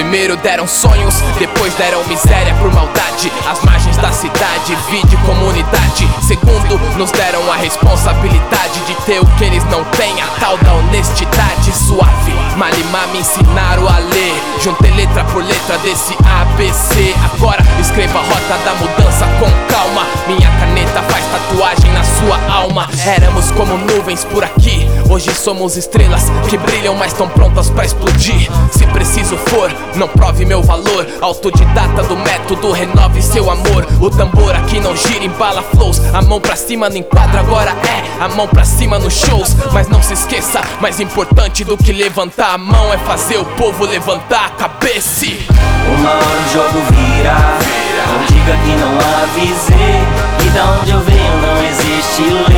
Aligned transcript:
Primeiro 0.00 0.34
deram 0.38 0.66
sonhos, 0.66 1.14
depois 1.38 1.74
deram 1.74 2.02
miséria 2.06 2.54
por 2.54 2.72
maldade. 2.72 3.30
As 3.46 3.62
margens 3.62 3.98
da 3.98 4.10
cidade, 4.10 4.74
vide 4.88 5.14
comunidade. 5.18 6.08
Segundo, 6.26 6.78
nos 6.96 7.12
deram 7.12 7.52
a 7.52 7.56
responsabilidade 7.56 8.80
de 8.86 8.94
ter 9.04 9.20
o 9.20 9.26
que 9.36 9.44
eles 9.44 9.62
não 9.64 9.84
têm, 9.84 10.22
a 10.22 10.26
tal 10.40 10.56
da 10.56 10.72
honestidade 10.72 11.70
suave. 11.72 12.32
Malimar 12.56 13.08
me 13.08 13.18
ensinaram 13.18 13.86
a 13.86 13.98
ler. 13.98 14.42
Juntei 14.62 14.90
letra 14.92 15.22
por 15.24 15.44
letra 15.44 15.76
desse 15.78 16.14
ABC. 16.14 17.14
Agora 17.34 17.62
escreva 17.78 18.20
a 18.20 18.22
rota 18.22 18.58
da 18.64 18.74
mudança 18.76 19.26
Éramos 23.06 23.50
como 23.52 23.78
nuvens 23.78 24.24
por 24.24 24.44
aqui. 24.44 24.86
Hoje 25.08 25.34
somos 25.34 25.76
estrelas 25.76 26.24
que 26.50 26.58
brilham, 26.58 26.94
mas 26.94 27.12
estão 27.12 27.28
prontas 27.28 27.70
para 27.70 27.86
explodir. 27.86 28.50
Se 28.72 28.86
preciso 28.88 29.38
for, 29.38 29.72
não 29.96 30.06
prove 30.06 30.44
meu 30.44 30.62
valor. 30.62 31.06
Autodidata 31.20 32.02
do 32.02 32.16
método, 32.16 32.70
renove 32.72 33.22
seu 33.22 33.50
amor. 33.50 33.86
O 34.00 34.10
tambor 34.10 34.54
aqui 34.54 34.80
não 34.80 34.94
gira, 34.94 35.24
embala 35.24 35.62
flows. 35.62 35.98
A 36.12 36.20
mão 36.20 36.40
pra 36.40 36.56
cima 36.56 36.90
no 36.90 36.96
enquadro 36.98 37.40
agora 37.40 37.70
é 37.70 38.22
a 38.22 38.28
mão 38.28 38.46
pra 38.46 38.64
cima 38.64 38.98
nos 38.98 39.14
shows. 39.14 39.56
Mas 39.72 39.88
não 39.88 40.02
se 40.02 40.12
esqueça, 40.12 40.60
mais 40.80 41.00
importante 41.00 41.64
do 41.64 41.78
que 41.78 41.92
levantar 41.92 42.54
a 42.54 42.58
mão 42.58 42.92
é 42.92 42.98
fazer 42.98 43.38
o 43.38 43.44
povo 43.44 43.86
levantar 43.86 44.46
a 44.46 44.50
cabeça. 44.50 45.26
Uma 45.98 46.10
hora 46.10 46.20
o 46.20 46.52
jogo 46.52 46.84
vira. 46.90 47.34
Não 48.10 48.26
diga 48.26 48.56
que 48.56 48.76
não 48.76 48.98
avisei. 49.22 50.20
E 50.44 50.50
da 50.50 50.80
onde 50.80 50.90
eu 50.90 51.00
venho 51.00 51.36
não 51.42 51.62
existe 51.64 52.22
lei 52.22 52.49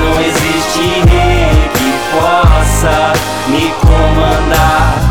não 0.00 0.20
existe 0.20 0.80
rei 1.08 1.70
que 1.74 1.90
possa 2.12 3.12
me 3.48 3.70
comandar. 3.80 5.10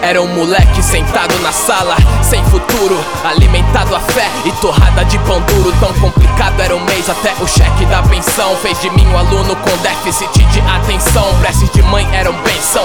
Era 0.00 0.22
um 0.22 0.28
moleque 0.28 0.82
sentado 0.82 1.38
na 1.40 1.52
sala, 1.52 1.94
sem 2.22 2.42
futuro, 2.46 2.98
alimentado 3.24 3.94
a 3.94 4.00
fé 4.00 4.26
e 4.46 4.52
torrada 4.52 5.04
de 5.04 5.18
pão 5.18 5.38
duro. 5.42 5.70
Tão 5.78 5.92
complicado 6.00 6.58
era 6.60 6.74
o 6.74 6.80
mês 6.80 7.10
até 7.10 7.34
o 7.42 7.46
cheque 7.46 7.84
da 7.84 8.02
pensão. 8.04 8.56
Fez 8.56 8.80
de 8.80 8.88
mim 8.88 9.06
um 9.06 9.18
aluno 9.18 9.54
com 9.56 9.76
déficit 9.82 10.32
de 10.46 10.60
atenção. 10.60 11.26
Preces 11.40 11.70
de 11.72 11.82
mãe 11.82 12.08
eram 12.14 12.32
benção. 12.42 12.84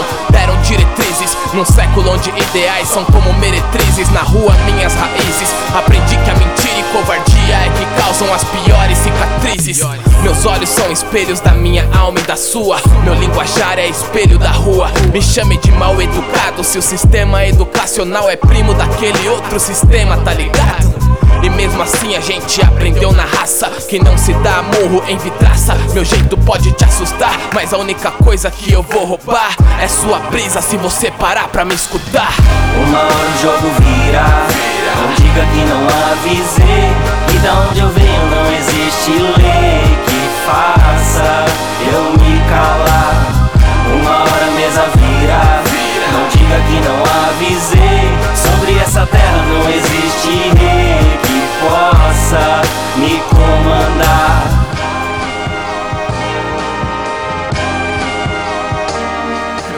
Num 1.53 1.63
século 1.63 2.11
onde 2.11 2.31
ideais 2.31 2.87
são 2.87 3.05
como 3.05 3.31
meretrizes. 3.33 4.09
Na 4.09 4.21
rua, 4.21 4.53
minhas 4.65 4.93
raízes. 4.95 5.53
Aprendi 5.77 6.17
que 6.17 6.29
a 6.31 6.35
mentira 6.35 6.79
e 6.79 6.83
covardia 6.91 7.55
é 7.55 7.69
que 7.77 8.01
causam 8.01 8.33
as 8.33 8.43
piores 8.43 8.97
cicatrizes. 8.97 9.81
Meus 10.23 10.45
olhos 10.47 10.69
são 10.69 10.91
espelhos 10.91 11.39
da 11.39 11.51
minha 11.51 11.87
alma 11.95 12.19
e 12.19 12.23
da 12.23 12.35
sua. 12.35 12.77
Meu 13.03 13.13
linguajar 13.13 13.77
é 13.77 13.87
espelho 13.87 14.39
da 14.39 14.49
rua. 14.49 14.89
Me 15.13 15.21
chame 15.21 15.57
de 15.57 15.71
mal 15.71 16.01
educado 16.01 16.63
se 16.63 16.79
o 16.79 16.81
sistema 16.81 17.45
educacional 17.45 18.27
é 18.31 18.35
primo 18.35 18.73
daquele 18.73 19.29
outro 19.29 19.59
sistema, 19.59 20.17
tá 20.17 20.33
ligado? 20.33 20.91
E 21.43 21.49
mesmo 21.49 21.83
assim 21.83 22.15
a 22.15 22.21
gente 22.21 22.61
aprendeu 22.63 23.11
na 23.11 23.25
raça 23.25 23.69
Que 23.93 23.99
não 23.99 24.17
se 24.17 24.33
dá 24.33 24.63
murro 24.63 25.03
em 25.07 25.15
vitraça 25.19 25.75
Meu 25.93 26.03
jeito 26.03 26.35
pode 26.35 26.71
te 26.71 26.83
assustar 26.83 27.39
Mas 27.53 27.71
a 27.75 27.77
única 27.77 28.09
coisa 28.09 28.49
que 28.49 28.71
eu 28.71 28.81
vou 28.81 29.05
roubar 29.05 29.55
É 29.79 29.87
sua 29.87 30.17
brisa 30.31 30.63
se 30.63 30.77
você 30.77 31.11
parar 31.11 31.47
pra 31.49 31.63
me 31.63 31.75
escutar 31.75 32.33
Uma 32.87 32.97
hora 32.97 33.13
o 33.13 33.39
jogo 33.39 33.67
vira. 33.79 34.23
Não 34.95 35.13
diga 35.13 35.45
que 35.45 35.65
não 35.69 35.85
avisei. 36.11 37.35
E 37.35 37.37
da 37.37 37.69
onde 37.69 37.79
eu 37.81 37.89
venho 37.89 38.25
não 38.31 38.51
existe 38.51 39.11
lei 39.11 40.12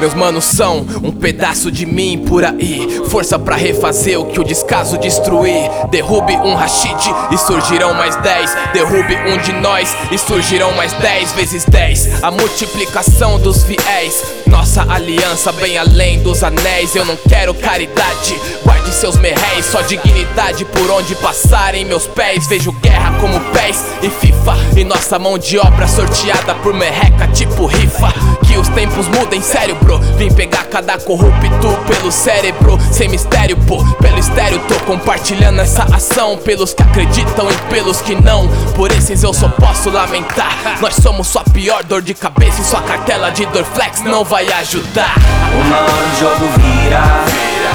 Meus 0.05 0.13
manos 0.13 0.45
são 0.45 0.85
um 1.03 1.11
pedaço 1.11 1.71
de 1.71 1.83
mim 1.83 2.25
por 2.27 2.45
aí. 2.45 3.01
Força 3.07 3.39
pra 3.39 3.55
refazer 3.55 4.19
o 4.19 4.27
que 4.27 4.39
o 4.39 4.43
descaso 4.43 4.99
destruir. 4.99 5.67
Derrube 5.89 6.33
um 6.33 6.53
Rashid 6.53 7.11
e 7.31 7.37
surgirão 7.39 7.91
mais 7.95 8.15
dez. 8.17 8.55
Derrube 8.71 9.15
um 9.15 9.39
de 9.39 9.51
nós 9.53 9.97
e 10.11 10.17
surgirão 10.19 10.71
mais 10.73 10.93
dez 10.93 11.31
vezes 11.31 11.65
dez. 11.65 12.23
A 12.23 12.29
multiplicação 12.29 13.39
dos 13.39 13.63
fiéis. 13.63 14.44
Nossa 14.47 14.81
aliança 14.91 15.51
bem 15.53 15.77
além 15.77 16.21
dos 16.21 16.43
anéis. 16.43 16.95
Eu 16.95 17.05
não 17.05 17.15
quero 17.15 17.53
caridade. 17.53 18.39
Guarde 18.63 18.91
seus 18.93 19.17
merréis, 19.17 19.65
só 19.65 19.81
dignidade 19.81 20.65
por 20.65 20.89
onde 20.91 21.15
passarem 21.15 21.85
meus 21.85 22.05
pés. 22.07 22.47
Vejo 22.47 22.71
guerra 22.73 23.17
como 23.19 23.39
pés 23.51 23.83
e 24.01 24.09
FIFA. 24.09 24.55
E 24.77 24.83
nossa 24.83 25.17
mão 25.17 25.37
de 25.37 25.57
obra 25.57 25.87
sorteada 25.87 26.55
por 26.55 26.73
merreca 26.73 27.27
tipo 27.29 27.65
rifa. 27.65 28.13
Que 28.45 28.57
os 28.57 28.69
tempos 28.69 29.07
mudem, 29.07 29.41
sério, 29.41 29.75
bro. 29.81 29.97
Vim 30.17 30.31
pegar 30.31 30.65
cada 30.65 30.97
corrupto 30.97 31.67
pelo 31.87 32.11
cérebro. 32.11 32.77
Sem 32.91 33.09
mistério, 33.09 33.57
pô, 33.67 33.83
pelo 33.95 34.19
estéreo. 34.19 34.59
Tô 34.67 34.75
compartilhando 34.85 35.59
essa 35.59 35.83
ação 35.83 36.37
pelos 36.37 36.73
que 36.73 36.83
acreditam 36.83 37.49
e 37.49 37.73
pelos 37.73 38.01
que 38.01 38.15
não. 38.15 38.47
Por 38.75 38.91
esses 38.91 39.23
eu 39.23 39.33
só 39.33 39.49
posso 39.49 39.89
lamentar. 39.89 40.79
Nós 40.81 40.95
somos 40.95 41.27
sua 41.27 41.43
pior 41.43 41.83
dor 41.83 42.01
de 42.01 42.13
cabeça 42.13 42.61
e 42.61 42.65
sua 42.65 42.81
cartela 42.81 43.31
de 43.31 43.45
Dorflex 43.47 44.01
não 44.03 44.23
vai 44.23 44.34
ajudar. 44.43 45.15
Uma 45.53 45.77
hora 45.77 45.91
o 45.91 46.19
jogo 46.19 46.45
vira. 46.59 47.01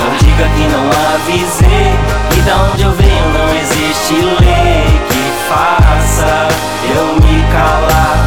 Não 0.05 0.17
diga 0.19 0.45
que 0.45 0.69
não 0.69 0.91
avisei. 1.15 1.97
E 2.37 2.43
da 2.43 2.57
onde 2.65 2.83
eu 2.83 2.93
venho 2.93 3.29
não 3.33 3.55
existe 3.57 4.15
lei 4.15 5.01
que 5.09 5.33
faça 5.49 6.49
eu 6.95 7.15
me 7.15 7.43
calar. 7.51 8.19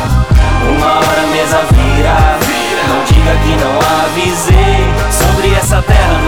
Uma 0.67 0.95
hora 0.95 1.21
a 1.21 1.27
mesa 1.27 1.59
vira. 1.71 2.39
Não 2.87 3.03
diga 3.05 3.35
que 3.43 3.55
não 3.63 3.77
avisei. 4.03 4.93
Sobre 5.11 5.53
essa 5.53 5.81
terra 5.83 6.22